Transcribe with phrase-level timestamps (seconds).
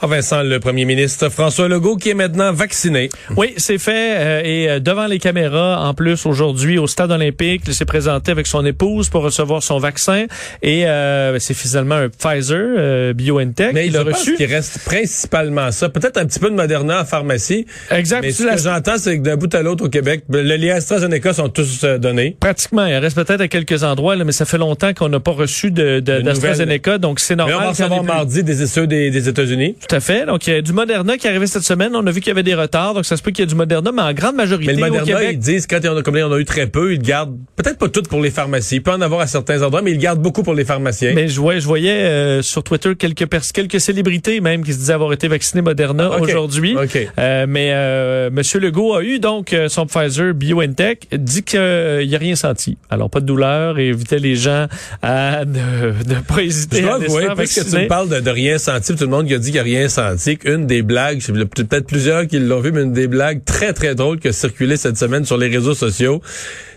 [0.00, 3.08] Ah Vincent, le premier ministre François Legault qui est maintenant vacciné.
[3.36, 7.62] Oui, c'est fait euh, et euh, devant les caméras en plus aujourd'hui au stade olympique,
[7.66, 10.26] il s'est présenté avec son épouse pour recevoir son vaccin
[10.62, 14.36] et euh, c'est finalement un Pfizer BioNTech Mais il a reçu.
[14.36, 17.66] qu'il reste principalement ça, peut-être un petit peu de Moderna en pharmacie.
[17.90, 18.20] Exact.
[18.22, 20.54] Mais ce La- que j'entends c'est que d'un bout à l'autre au Québec, ben, le
[20.56, 22.36] lien AstraZeneca sont tous euh, donnés.
[22.38, 25.32] Pratiquement, il reste peut-être à quelques endroits, là, mais ça fait longtemps qu'on n'a pas
[25.32, 27.56] reçu de, de, De d'AstraZeneca, donc c'est Mais normal.
[27.58, 29.74] on va recevoir mardi des ceux des, des États-Unis.
[29.88, 30.26] Tout à fait.
[30.26, 31.96] Donc, il y a du Moderna qui est arrivé cette semaine.
[31.96, 33.46] On a vu qu'il y avait des retards, donc ça se peut qu'il y ait
[33.46, 35.30] du Moderna, mais en grande majorité Mais le au Moderna, Québec.
[35.34, 37.88] ils disent quand on a, comme on a eu très peu, ils gardent peut-être pas
[37.88, 38.76] tout pour les pharmacies.
[38.76, 41.12] Il peut en avoir à certains endroits, mais ils gardent beaucoup pour les pharmaciens.
[41.14, 44.78] Mais je voyais, je voyais euh, sur Twitter quelques pers- quelques célébrités même qui se
[44.78, 46.76] disaient avoir été vaccinées Moderna Ah, aujourd'hui.
[46.76, 46.98] OK.
[47.18, 51.60] Euh, mais euh, Monsieur Legault a eu donc euh, son Pfizer BioNTech, dit qu'il
[52.06, 52.76] n'y a rien senti.
[52.90, 54.66] Alors pas de douleur et invitait les gens
[55.02, 58.30] à ne, ne pas hésiter Je à avouer, parce que tu me parles de, de
[58.30, 61.20] rien senti, tout le monde qui a dit qu'il a rien senti, qu'une des blagues,
[61.22, 64.76] peut-être plusieurs qui l'ont vu, mais une des blagues très très drôles qui a circulé
[64.76, 66.20] cette semaine sur les réseaux sociaux,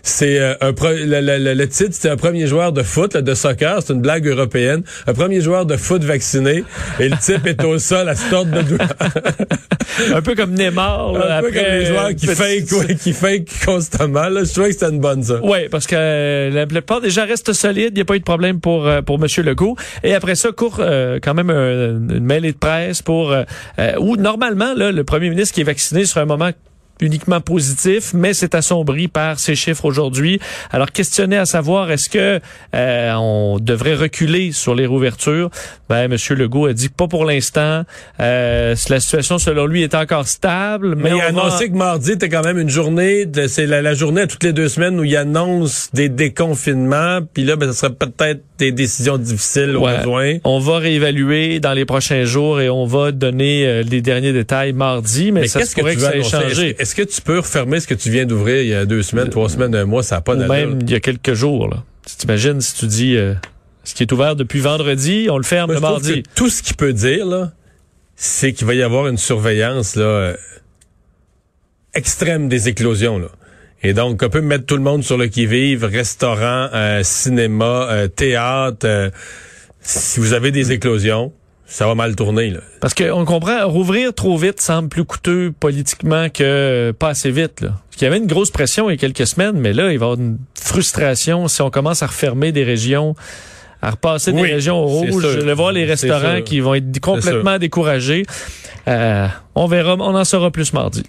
[0.04, 3.22] c'est euh, un le, le- le- le titre, c'était un premier joueur de foot, là,
[3.22, 6.64] de soccer, c'est une blague européenne, un premier joueur de foot vacciné,
[7.00, 8.88] et le type est au sol à se de douleur.
[10.14, 12.34] un peu comme Neymar là, un peu comme les joueurs qui petit-
[12.66, 14.28] fake, ouais, qui fake constamment.
[14.28, 14.44] Là.
[14.44, 15.38] Je trouvais que c'était une bonne ça.
[15.42, 17.90] Oui, parce que euh, la plupart des gens restent solides.
[17.92, 19.76] Il n'y a pas eu de problème pour euh, pour Monsieur Legault.
[20.02, 23.44] Et après ça, court euh, quand même un- une mêlée de presse pour euh,
[23.78, 26.50] euh, où normalement là, le premier ministre qui est vacciné sur un moment
[27.00, 30.38] uniquement positif, mais c'est assombri par ces chiffres aujourd'hui.
[30.70, 32.38] Alors, questionné à savoir est-ce que
[32.76, 35.50] euh, on devrait reculer sur les rouvertures,
[35.88, 37.82] ben Monsieur Legault a dit que pas pour l'instant.
[38.20, 41.74] Euh, la situation selon lui est encore stable, mais, Mais il a va- annoncé que
[41.76, 45.00] mardi était quand même une journée, c'est la, la journée à toutes les deux semaines
[45.00, 47.18] où il annonce des déconfinements.
[47.34, 50.38] Puis là, ben, ce serait peut-être des décisions difficiles au besoin.
[50.44, 54.72] On va réévaluer dans les prochains jours et on va donner euh, les derniers détails
[54.72, 56.36] mardi, mais, Mais ça qu'est-ce se que tu que, veux ça ait annoncer?
[56.36, 58.86] Est-ce que, est-ce que tu peux refermer ce que tu viens d'ouvrir il y a
[58.86, 60.02] deux semaines, trois semaines, un mois?
[60.02, 60.52] Ça n'a pas d'allure.
[60.54, 61.68] même il y a quelques jours.
[61.68, 61.82] Là.
[62.08, 63.34] Tu t'imagines si tu dis euh,
[63.84, 66.22] ce qui est ouvert depuis vendredi, on le ferme Moi, le je mardi.
[66.22, 67.52] que tout ce qu'il peut dire, là,
[68.16, 70.36] c'est qu'il va y avoir une surveillance là, euh,
[71.94, 73.18] extrême des éclosions.
[73.18, 73.28] Là.
[73.82, 78.08] Et donc, on peut mettre tout le monde sur le qui-vive, restaurant, euh, cinéma, euh,
[78.08, 78.86] théâtre.
[78.86, 79.10] euh,
[79.80, 81.32] si vous avez des éclosions,
[81.66, 82.50] ça va mal tourner.
[82.50, 82.60] Là.
[82.80, 87.60] Parce qu'on comprend, rouvrir trop vite semble plus coûteux politiquement que euh, pas assez vite.
[87.62, 87.70] Là.
[87.70, 89.86] Parce qu'il y avait une grosse pression il y a quelques semaines, mais là, il
[89.86, 93.16] va y avoir une frustration si on commence à refermer des régions,
[93.82, 95.22] à repasser Oui, des régions au c'est rouge.
[95.24, 95.32] sûr.
[95.32, 98.24] Je vais voir les restaurants qui vont être complètement découragés.
[98.86, 99.26] Euh,
[99.56, 101.02] on verra, on en saura plus mardi.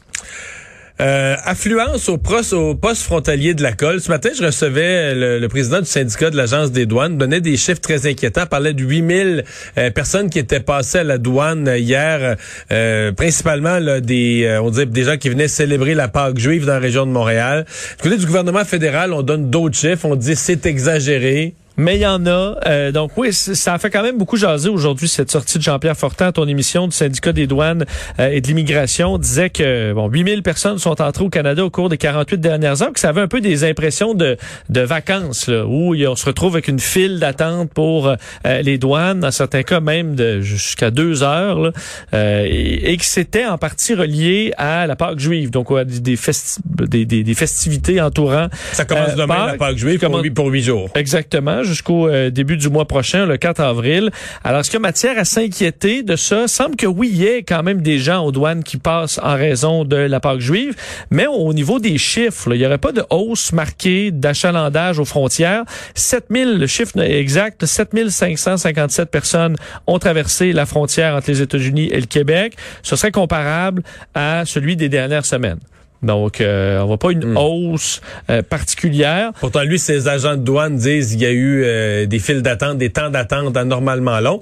[1.01, 3.99] Euh, affluence au, poste frontalier de la colle.
[3.99, 7.81] Ce matin, je recevais le, président du syndicat de l'Agence des douanes, donnait des chiffres
[7.81, 9.43] très inquiétants, parlait de 8000
[9.77, 12.35] euh, personnes qui étaient passées à la douane hier,
[12.71, 16.73] euh, principalement des, euh, on dirait des gens qui venaient célébrer la Pâque juive dans
[16.73, 17.65] la région de Montréal.
[17.97, 21.55] Du côté du gouvernement fédéral, on donne d'autres chiffres, on dit c'est exagéré.
[21.77, 22.55] Mais il y en a.
[22.67, 25.97] Euh, donc oui, ça a fait quand même beaucoup jaser aujourd'hui cette sortie de Jean-Pierre
[25.97, 27.85] Fortin à ton émission du syndicat des douanes
[28.19, 31.89] euh, et de l'immigration disait que bon 8000 personnes sont entrées au Canada au cours
[31.89, 34.37] des 48 dernières heures, que ça avait un peu des impressions de,
[34.69, 39.21] de vacances là, où on se retrouve avec une file d'attente pour euh, les douanes,
[39.21, 41.71] dans certains cas même de jusqu'à deux heures, là,
[42.13, 45.99] euh, et, et que c'était en partie relié à la Pâque juive, donc ouais, des,
[45.99, 49.99] des, festi- des, des- des festivités entourant Ça commence Euh, demain, Pâques, la Pâque juive,
[49.99, 50.89] pour comment- huit, pour huit jours.
[50.95, 54.11] Exactement, jusqu'au euh, début du mois prochain, le 4 avril.
[54.43, 56.47] Alors, est-ce qu'il y a matière à s'inquiéter de ça?
[56.47, 59.35] Semble que oui, il y ait quand même des gens aux douanes qui passent en
[59.35, 60.75] raison de la Pâque juive,
[61.11, 65.63] mais au niveau des chiffres, il n'y aurait pas de hausse marquée d'achalandage aux frontières?
[65.95, 69.55] 7000, le chiffre exact, 7557 personnes
[69.87, 72.55] ont traversé la frontière entre les États-Unis et le Québec.
[72.81, 73.83] Ce serait comparable
[74.13, 75.59] à celui des dernières semaines.
[76.03, 79.31] Donc, euh, on voit pas une hausse euh, particulière.
[79.39, 82.77] Pourtant, lui, ses agents de douane disent qu'il y a eu euh, des files d'attente,
[82.77, 84.41] des temps d'attente anormalement longs.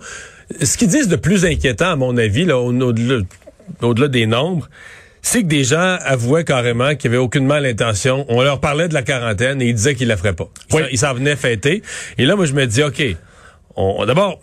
[0.61, 3.19] Ce qu'ils disent de plus inquiétant, à mon avis, là, au- au-delà
[3.81, 4.69] au-delà des nombres,
[5.21, 8.25] c'est que des gens avouaient carrément qu'ils avaient aucunement l'intention.
[8.27, 10.49] On leur parlait de la quarantaine et ils disaient qu'ils la feraient pas.
[10.71, 10.81] Ils Oui.
[10.81, 11.83] s'en- Ils s'en venaient fêter.
[12.17, 13.01] Et là, moi, je me dis, OK,
[13.75, 14.41] on, on- d'abord,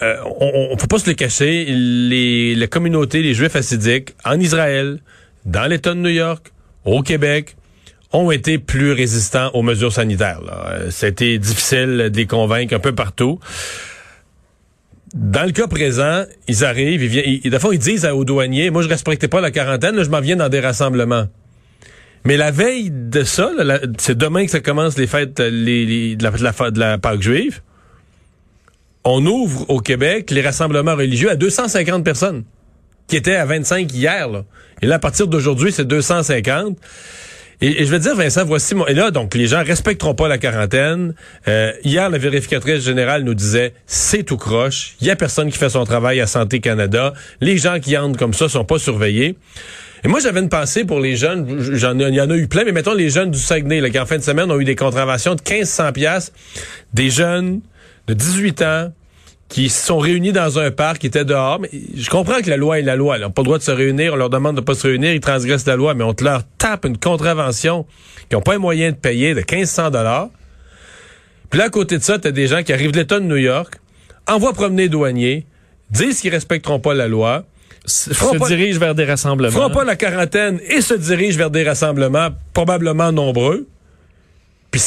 [0.00, 1.66] euh, on, on peut pas se le cacher.
[1.68, 4.98] Les, la communauté, les Juifs assidiques, en Israël,
[5.44, 6.52] dans l'État de New York,
[6.84, 7.56] au Québec,
[8.12, 10.40] ont été plus résistants aux mesures sanitaires.
[10.50, 13.38] Euh, C'était difficile de les convaincre un peu partout.
[15.14, 18.70] Dans le cas présent, ils arrivent, ils viennent, ils, de fond, ils disent aux douaniers,
[18.70, 21.26] moi, je respectais pas la quarantaine, là, je m'en viens dans des rassemblements.
[22.24, 23.50] Mais la veille de ça,
[23.98, 27.20] c'est demain que ça commence les fêtes les, de, la, de, la, de la Pâque
[27.20, 27.60] juive.
[29.04, 32.44] On ouvre au Québec les rassemblements religieux à 250 personnes,
[33.12, 34.26] qui étaient à 25 hier.
[34.80, 36.78] Et là, à partir d'aujourd'hui, c'est 250.
[37.60, 38.86] Et, je vais dire, Vincent, voici mon...
[38.86, 41.12] Et là, donc, les gens respecteront pas la quarantaine.
[41.46, 44.94] Euh, hier, la vérificatrice générale nous disait, c'est tout croche.
[45.02, 47.12] Il y a personne qui fait son travail à Santé Canada.
[47.42, 49.36] Les gens qui entrent comme ça sont pas surveillés.
[50.04, 51.60] Et moi, j'avais une pensée pour les jeunes.
[51.74, 53.98] J'en il y en a eu plein, mais mettons les jeunes du Saguenay, là, qui
[53.98, 56.32] en fin de semaine ont eu des contraventions de 1500 pièces.
[56.94, 57.60] Des jeunes
[58.06, 58.92] de 18 ans
[59.52, 61.60] qui se sont réunis dans un parc, qui étaient dehors.
[61.60, 63.18] Mais je comprends que la loi est la loi.
[63.18, 64.14] Ils n'ont pas le droit de se réunir.
[64.14, 65.12] On leur demande de pas se réunir.
[65.12, 67.84] Ils transgressent la loi, mais on te leur tape une contravention
[68.30, 70.30] qui n'ont pas les moyens de payer de 1500 dollars.
[71.50, 73.26] Puis là, à côté de ça, tu as des gens qui arrivent de l'État de
[73.26, 73.78] New York,
[74.26, 75.44] envoient promener les douaniers,
[75.90, 77.44] disent qu'ils respecteront pas la loi,
[77.84, 79.52] se dirigent vers des rassemblements.
[79.52, 83.66] Feront pas la quarantaine et se dirigent vers des rassemblements probablement nombreux.
[84.70, 84.80] Puis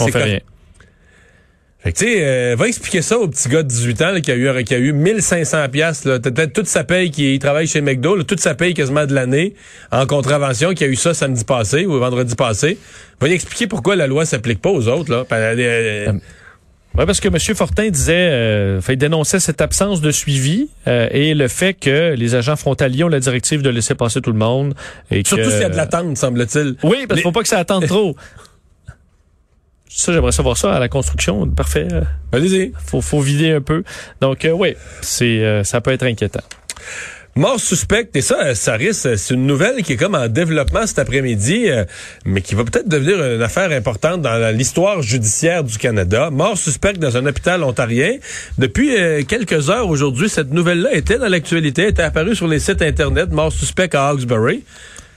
[0.00, 0.40] on fait rien.
[1.84, 4.32] Fait que tu sais, euh, va expliquer ça au petit gars de 18 ans qui
[4.32, 8.22] a eu qui a eu 1500 pièces peut-être toute sa paye qui travaille chez McDo,
[8.22, 9.52] toute sa paye quasiment de l'année
[9.92, 12.78] en contravention qui a eu ça samedi passé ou vendredi passé.
[13.20, 15.26] Va lui expliquer pourquoi la loi s'applique pas aux autres là.
[15.30, 16.12] Euh, euh,
[16.96, 17.38] oui, parce que M.
[17.54, 22.56] Fortin disait, euh, il dénonçait cette absence de suivi et le fait que les agents
[22.56, 24.74] frontaliers ont la directive de laisser passer tout le monde.
[25.10, 26.76] Et Surtout s'il y a de l'attente, semble-t-il.
[26.82, 28.16] Oui, parce qu'il faut pas que ça attende trop.
[29.96, 31.48] Ça, j'aimerais savoir ça à la construction.
[31.48, 31.86] Parfait.
[32.32, 32.72] Allez-y.
[32.84, 33.84] Faut, faut vider un peu.
[34.20, 36.42] Donc, euh, oui, c'est, euh, ça peut être inquiétant.
[37.36, 41.00] Mort suspecte, et ça, ça risque, c'est une nouvelle qui est comme en développement cet
[41.00, 41.84] après-midi, euh,
[42.24, 46.28] mais qui va peut-être devenir une affaire importante dans l'histoire judiciaire du Canada.
[46.30, 48.16] Mort suspecte dans un hôpital ontarien.
[48.58, 53.30] Depuis quelques heures aujourd'hui, cette nouvelle-là était dans l'actualité, était apparue sur les sites Internet.
[53.30, 54.64] Mort suspect à Hawkesbury.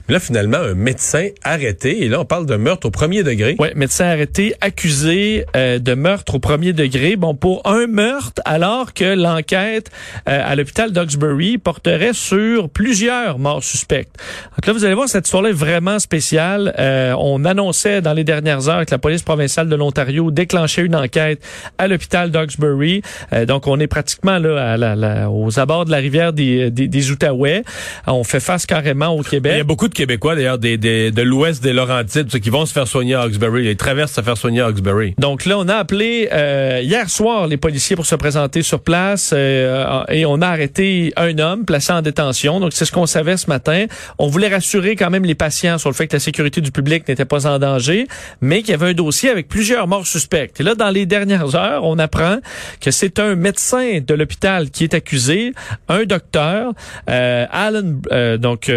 [0.08, 2.02] Là, finalement, un médecin arrêté.
[2.02, 3.56] Et là, on parle de meurtre au premier degré.
[3.58, 7.16] Oui, médecin arrêté, accusé euh, de meurtre au premier degré.
[7.16, 9.90] Bon, pour un meurtre, alors que l'enquête
[10.26, 14.16] euh, à l'hôpital d'Oxbury porterait sur plusieurs morts suspectes.
[14.56, 16.74] Donc là, vous allez voir, cette histoire-là est vraiment spéciale.
[16.78, 20.96] Euh, on annonçait dans les dernières heures que la police provinciale de l'Ontario déclenchait une
[20.96, 21.42] enquête
[21.76, 23.02] à l'hôpital d'Oxbury.
[23.46, 27.62] donc, on est pratiquement là, à aux abords de la rivière des, des, des Outaouais.
[28.06, 29.52] On fait face carrément au Québec.
[29.54, 32.72] Il y a beaucoup de Québécois, d'ailleurs, des, de l'ouest des Laurentides, qui vont se
[32.72, 33.68] faire soigner à Hawkesbury.
[33.68, 35.16] Ils traversent se faire soigner à Hawkesbury.
[35.18, 39.32] Donc là, on a appelé euh, hier soir les policiers pour se présenter sur place
[39.34, 42.60] euh, et on a arrêté un homme placé en détention.
[42.60, 43.86] Donc c'est ce qu'on savait ce matin.
[44.18, 47.08] On voulait rassurer quand même les patients sur le fait que la sécurité du public
[47.08, 48.06] n'était pas en danger,
[48.40, 50.60] mais qu'il y avait un dossier avec plusieurs morts suspectes.
[50.60, 52.36] Et là, dans les dernières heures, on apprend
[52.80, 55.54] que c'est un médecin de l'hôpital qui est accusé,
[55.88, 56.72] un docteur,
[57.10, 58.70] euh, Alan, donc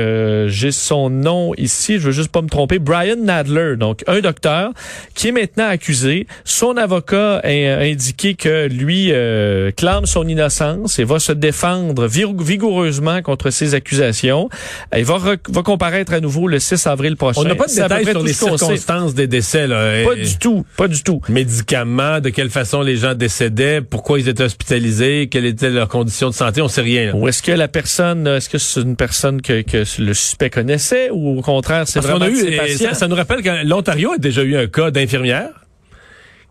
[0.48, 4.72] j'ai son nom ici, je veux juste pas me tromper, Brian Nadler, donc un docteur
[5.14, 6.28] qui est maintenant accusé.
[6.46, 13.22] Son avocat a indiqué que lui euh, clame son innocence et va se défendre vigoureusement
[13.22, 14.50] contre ces accusations.
[14.96, 17.42] Il va, va comparaître à nouveau le 6 avril prochain.
[17.42, 19.68] On n'a pas de détails sur les circonstances des décès.
[19.68, 20.04] Là.
[20.06, 21.22] Pas du tout, pas du tout.
[21.30, 26.30] Médicaments, de quelle façon les gens décédaient, pourquoi ils étaient hospitalisés, quelles étaient leurs conditions
[26.30, 27.14] de santé, on sait rien.
[27.14, 30.91] Ou est-ce que la personne, est-ce que c'est une personne que, que le suspect connaissait?
[31.12, 32.58] Ou au contraire, c'est vraiment eu,
[32.94, 35.50] ça, nous rappelle que l'Ontario a déjà eu un cas d'infirmière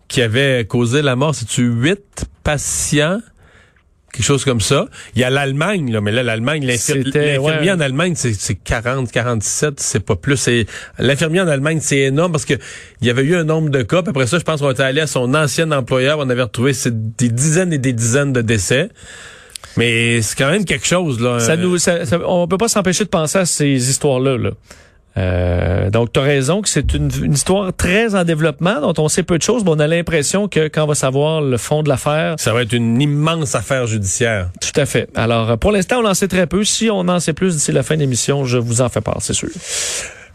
[0.08, 3.20] qui avait causé la mort, c'est-tu huit patients?
[4.12, 4.86] quelque chose comme ça?
[5.14, 10.00] Il y a l'Allemagne, là, mais là, l'Allemagne, l'infirmier en Allemagne, c'est 40, 47, c'est
[10.00, 10.48] pas plus.
[10.98, 12.54] L'infirmier en Allemagne, c'est énorme parce que
[13.00, 14.02] il y avait eu un nombre de cas.
[14.02, 16.72] Puis après ça, je pense qu'on était allé à son ancien employeur, on avait retrouvé
[16.86, 18.88] des dizaines et des dizaines de décès.
[19.76, 21.40] Mais c'est quand même quelque chose là.
[21.40, 24.36] Ça nous, ça, on peut pas s'empêcher de penser à ces histoires-là.
[24.36, 24.50] Là.
[25.16, 29.22] Euh, donc, tu as raison que c'est une, histoire très en développement, dont on sait
[29.22, 31.88] peu de choses, mais on a l'impression que quand on va savoir le fond de
[31.88, 32.36] l'affaire...
[32.38, 34.50] Ça va être une immense affaire judiciaire.
[34.60, 35.08] Tout à fait.
[35.14, 36.64] Alors, pour l'instant, on en sait très peu.
[36.64, 39.18] Si on en sait plus d'ici la fin de l'émission, je vous en fais part,
[39.20, 39.48] c'est sûr.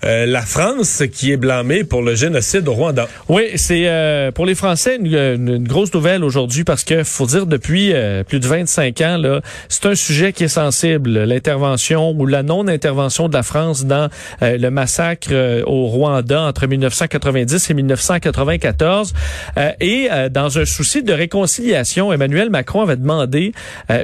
[0.05, 3.07] Euh, la France qui est blâmée pour le génocide au Rwanda.
[3.27, 7.91] Oui, c'est euh, pour les Français une, grosse nouvelle aujourd'hui parce que faut dire depuis
[7.91, 12.43] euh, plus de 25 ans là, c'est un sujet qui est sensible, l'intervention ou la
[12.43, 14.09] non-intervention de la France dans
[14.41, 19.13] le massacre au Rwanda entre 1990 et 1994
[19.79, 23.53] et dans un souci de réconciliation, Emmanuel Macron avait demandé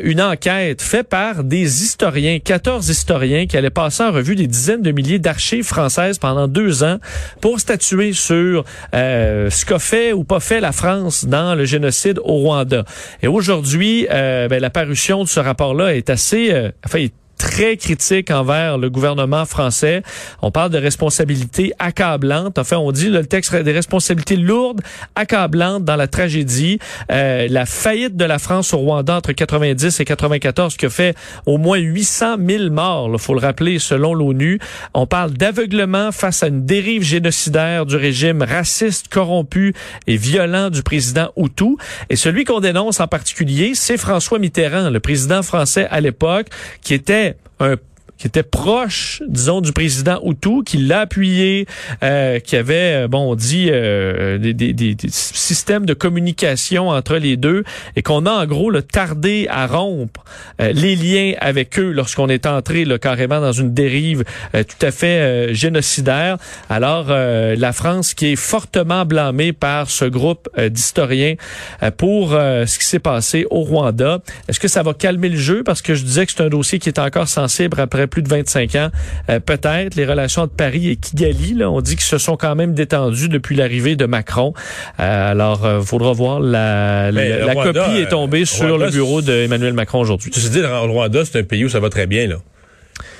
[0.03, 4.81] une enquête faite par des historiens, 14 historiens qui allaient passer en revue des dizaines
[4.81, 6.98] de milliers d'archives françaises pendant deux ans
[7.42, 12.20] pour statuer sur euh, ce qu'a fait ou pas fait la France dans le génocide
[12.20, 12.86] au Rwanda.
[13.22, 17.06] Et aujourd'hui, euh, ben, la parution de ce rapport-là est assez, euh, enfin,
[17.42, 20.04] très critique envers le gouvernement français.
[20.44, 22.60] On parle de responsabilités accablantes.
[22.60, 24.82] Enfin, on dit le texte des responsabilités lourdes,
[25.16, 26.78] accablantes dans la tragédie.
[27.12, 31.18] Euh, la faillite de la France au Rwanda entre 90 et 94 qui a fait
[31.48, 34.60] au moins 800 000 morts, il faut le rappeler, selon l'ONU.
[34.94, 39.74] On parle d'aveuglement face à une dérive génocidaire du régime raciste, corrompu
[40.06, 41.76] et violent du président Hutu.
[42.12, 46.48] Et celui qu'on dénonce en particulier, c'est François Mitterrand, le président français à l'époque,
[46.84, 47.31] qui était
[47.62, 47.91] un
[48.22, 51.66] qui était proche, disons, du président Hutu, qui l'a appuyé,
[52.04, 57.16] euh, qui avait, euh, bon, on dit, euh, des, des, des, systèmes de communication entre
[57.16, 57.63] les deux,
[57.96, 60.24] et qu'on a en gros le tardé à rompre
[60.62, 64.24] euh, les liens avec eux lorsqu'on est entré là, carrément dans une dérive
[64.54, 66.38] tout à fait génocidaire.
[66.70, 71.36] Alors, la France qui est fortement blâmée par ce groupe d'historiens
[71.98, 74.20] pour ce qui s'est passé au Rwanda.
[74.48, 75.63] Est-ce que ça va calmer le jeu?
[75.63, 78.30] Parce que je disais que c'est un dossier qui est encore sensible après plus de
[78.30, 78.89] 25 ans.
[79.30, 82.53] Euh, peut-être les relations entre Paris et Kigali, là, on dit qu'ils se sont quand
[82.53, 84.53] même détendues depuis l'arrivée de Macron.
[85.00, 86.39] Euh, alors, il euh, faudra voir.
[86.39, 90.30] La, la, copie est tombée sur le bureau d'Emmanuel Macron aujourd'hui.
[90.30, 92.36] Tu sais le Rwanda, c'est un pays où ça va très bien, là.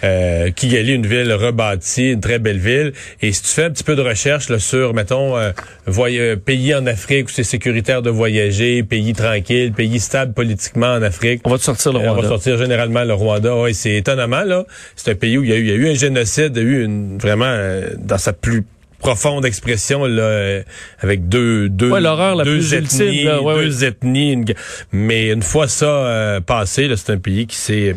[0.03, 2.93] Euh, Kigali, une ville rebâtie, une très belle ville.
[3.22, 6.86] Et si tu fais un petit peu de recherche là, sur, mettons, euh, pays en
[6.88, 11.41] Afrique où c'est sécuritaire de voyager, pays tranquille, pays stable politiquement en Afrique.
[11.46, 12.13] On va te sortir le Rwanda.
[12.13, 13.55] Euh, on va sortir généralement le Rwanda.
[13.55, 14.65] Oui, c'est étonnamment, là.
[14.96, 16.63] C'est un pays où il y a eu, il y a eu un génocide, il
[16.63, 18.63] y a eu une, vraiment, euh, dans sa plus
[19.00, 20.62] profonde expression là,
[21.00, 24.46] avec deux deux ouais, l'horreur la deux plus ethnies, ultime, deux ethnies
[24.91, 27.96] mais une fois ça passé c'est un pays qui s'est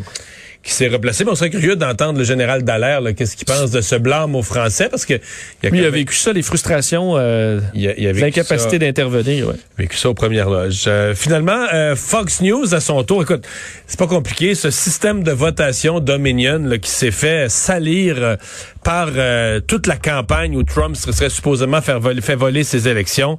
[0.65, 1.23] qui s'est replacé.
[1.23, 4.41] Mais on serait curieux d'entendre le général Dallaire, qu'est-ce qu'il pense de ce blâme aux
[4.41, 5.13] Français, parce que...
[5.63, 9.47] Il a, il a vécu ça, les frustrations, euh, il a, l'incapacité d'intervenir.
[9.47, 9.53] Ouais.
[9.77, 10.85] Il a vécu ça aux premières loges.
[10.87, 13.45] Euh, finalement, euh, Fox News, à son tour, écoute,
[13.85, 18.37] c'est pas compliqué, ce système de votation Dominion là, qui s'est fait salir
[18.87, 23.37] euh, par toute la campagne où Trump serait supposément faire voler, fait voler ses élections.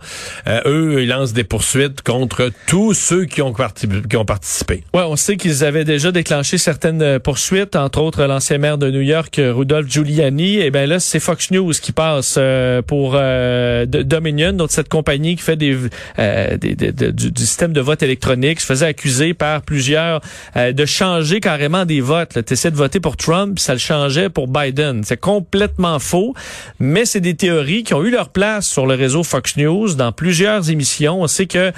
[0.66, 4.84] eux, ils lancent des poursuites contre tous ceux qui ont, qui ont participé.
[4.94, 9.00] Ouais, on sait qu'ils avaient déjà déclenché certaines poursuite, entre autres l'ancien maire de New
[9.00, 10.56] York, Rudolph Giuliani.
[10.56, 14.88] Et eh ben là, c'est Fox News qui passe euh, pour euh, Dominion, donc cette
[14.88, 15.76] compagnie qui fait des,
[16.18, 20.20] euh, du, système de vote électronique, se faisait accuser par plusieurs
[20.56, 22.44] de changer carrément des votes.
[22.44, 25.04] Tu essaies de voter pour Trump, ça le changeait pour Biden.
[25.36, 26.34] Complètement faux,
[26.78, 30.12] mais c'est des théories qui ont eu leur place sur le réseau Fox News dans
[30.12, 31.20] plusieurs émissions.
[31.22, 31.72] On sait que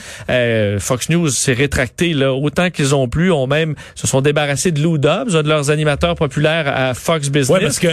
[0.78, 4.80] Fox News s'est rétracté là, autant qu'ils ont pu, ont même se sont débarrassés de
[4.80, 7.58] Lou Dobbs, un de leurs animateurs populaires à Fox Business.
[7.58, 7.88] Oui, parce que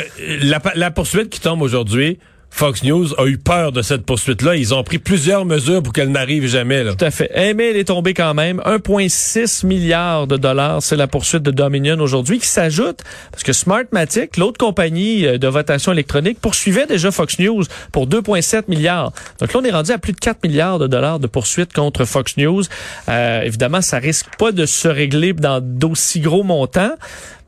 [0.45, 2.19] la, la poursuite qui tombe aujourd'hui,
[2.55, 4.55] Fox News a eu peur de cette poursuite-là.
[4.55, 6.85] Ils ont pris plusieurs mesures pour qu'elle n'arrive jamais.
[6.85, 6.95] Là.
[6.95, 7.29] Tout à fait.
[7.53, 8.61] Mais elle est tombée quand même.
[8.65, 14.37] 1,6 milliard de dollars, c'est la poursuite de Dominion aujourd'hui, qui s'ajoute, parce que Smartmatic,
[14.37, 19.11] l'autre compagnie euh, de votation électronique, poursuivait déjà Fox News pour 2,7 milliards.
[19.41, 22.05] Donc là, on est rendu à plus de 4 milliards de dollars de poursuite contre
[22.05, 22.63] Fox News.
[23.09, 26.93] Euh, évidemment, ça risque pas de se régler dans d'aussi gros montants.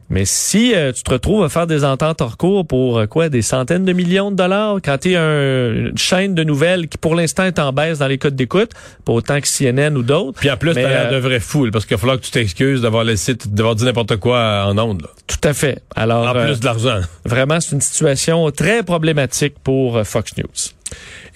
[0.10, 3.30] Mais si euh, tu te retrouves à faire des ententes hors cours pour euh, quoi,
[3.30, 7.16] des centaines de millions de dollars, quand tu es une chaîne de nouvelles qui pour
[7.16, 8.72] l'instant est en baisse dans les codes d'écoute,
[9.04, 10.40] pas autant que CNN ou d'autres.
[10.40, 12.82] Puis en plus, t'as l'air de vraie foule, parce qu'il va falloir que tu t'excuses
[12.82, 15.08] d'avoir laissé, d'avoir dit n'importe quoi en ondes.
[15.28, 15.82] Tout à fait.
[15.96, 17.02] Alors, en plus de l'argent.
[17.26, 20.76] Vraiment, c'est une situation très problématique pour Fox News.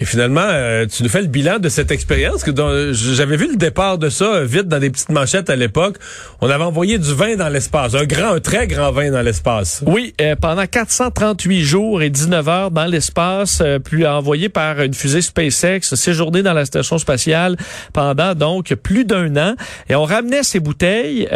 [0.01, 2.51] Et finalement, euh, tu nous fais le bilan de cette expérience que
[2.91, 5.98] j'avais vu le départ de ça euh, vite dans des petites manchettes à l'époque.
[6.41, 9.84] On avait envoyé du vin dans l'espace, un grand, un très grand vin dans l'espace.
[9.86, 15.22] Oui, euh, pendant 438 jours et 19 heures dans l'espace, puis envoyé par une fusée
[15.22, 17.55] SpaceX, séjourné dans la station spatiale
[17.93, 19.55] pendant donc plus d'un an.
[19.88, 21.27] Et on ramenait ces bouteilles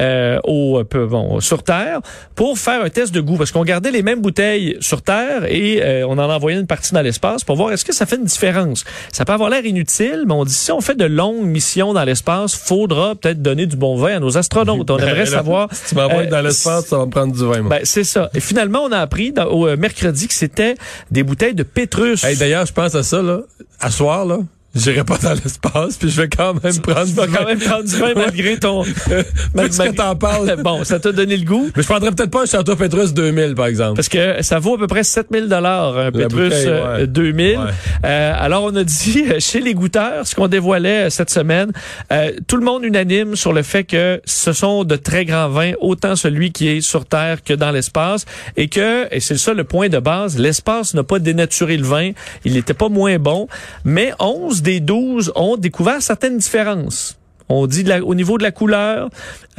[0.44, 2.00] au, bon, sur Terre
[2.34, 6.04] pour faire un test de goût, parce qu'on gardait les mêmes bouteilles sur Terre et
[6.04, 8.86] on en envoyait une partie dans l'espace pour voir est-ce que ça fait une différence
[9.12, 12.04] ça peut avoir l'air inutile, mais on dit si on fait de longues missions dans
[12.04, 14.90] l'espace, faudra peut-être donner du bon vin à nos astronautes.
[14.90, 15.70] On aimerait savoir.
[15.72, 17.64] Si tu m'envoies euh, dans l'espace, ça va me prendre du vin.
[17.64, 18.30] Ben, c'est ça.
[18.34, 20.76] Et finalement, on a appris au euh, mercredi que c'était
[21.12, 22.22] des bouteilles de Pétrus.
[22.38, 23.42] D'ailleurs, je pense à ça là.
[23.80, 24.40] À soir là,
[24.76, 27.84] J'irai pas dans l'espace, puis je vais quand même prendre Tu vas quand même prendre
[27.84, 28.84] du vin malgré ton...
[29.56, 30.56] Plus que t'en parles.
[30.66, 31.70] Bon, ça t'a donné le goût?
[31.76, 33.96] Mais je prendrais peut-être pas un Château Petrus 2000, par exemple.
[33.96, 37.08] Parce que ça vaut à peu près 7000 dollars un Petrus euh, ouais.
[37.08, 37.58] 2000.
[37.58, 37.66] Ouais.
[38.06, 41.72] Euh, alors on a dit euh, chez les goûteurs, ce qu'on dévoilait euh, cette semaine,
[42.12, 45.74] euh, tout le monde unanime sur le fait que ce sont de très grands vins,
[45.80, 48.26] autant celui qui est sur Terre que dans l'espace,
[48.58, 52.12] et que, et c'est ça le point de base, l'espace n'a pas dénaturé le vin,
[52.44, 53.48] il n'était pas moins bon,
[53.84, 57.18] mais 11 des 12 ont découvert certaines différences.
[57.48, 59.10] On dit de la- au niveau de la couleur,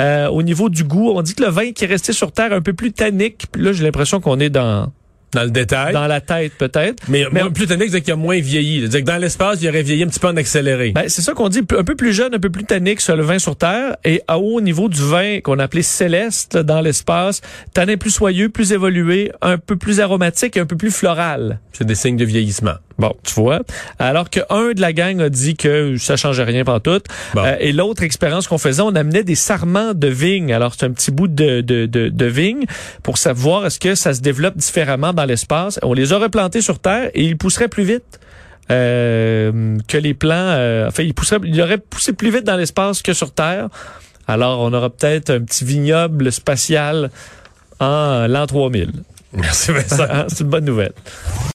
[0.00, 2.52] euh, au niveau du goût, on dit que le vin qui est resté sur terre
[2.52, 3.46] un peu plus tannique.
[3.52, 4.92] Puis là, j'ai l'impression qu'on est dans
[5.32, 5.92] Dans le détail.
[5.92, 7.04] dans la tête peut-être.
[7.08, 8.80] Mais, Mais- moins- plus tannique, c'est qu'il a moins vieilli.
[8.80, 10.90] C'est-à-dire que dans l'espace, il aurait vieilli un petit peu en accéléré.
[10.96, 13.22] Ben, c'est ça qu'on dit, un peu plus jeune, un peu plus tannique sur le
[13.22, 17.40] vin sur terre et à haut niveau du vin qu'on appelait céleste dans l'espace,
[17.72, 21.60] tanin plus soyeux, plus évolué, un peu plus aromatique et un peu plus floral.
[21.72, 22.74] c'est des signes de vieillissement.
[22.98, 23.60] Bon, tu vois.
[23.98, 27.00] Alors que un de la gang a dit que ça changeait rien pour tout.
[27.34, 27.42] Bon.
[27.60, 30.52] et l'autre expérience qu'on faisait, on amenait des sarments de vigne.
[30.52, 32.64] Alors c'est un petit bout de, de, de, de vigne
[33.02, 35.78] pour savoir est-ce que ça se développe différemment dans l'espace.
[35.82, 38.18] On les a replantés sur Terre et ils pousseraient plus vite.
[38.70, 43.02] euh, que les plants, euh, enfin, ils pousseraient, ils auraient poussé plus vite dans l'espace
[43.02, 43.68] que sur Terre.
[44.26, 47.10] Alors, on aura peut-être un petit vignoble spatial
[47.78, 48.90] en l'an 3000.
[49.34, 50.04] Merci Vincent.
[50.28, 50.92] C'est une bonne nouvelle.